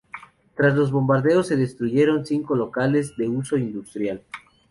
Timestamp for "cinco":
2.25-2.55